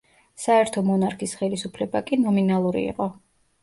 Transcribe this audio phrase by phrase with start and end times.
[0.45, 3.15] საერთო მონარქის ხელისუფლება კი ნომინალური იყო.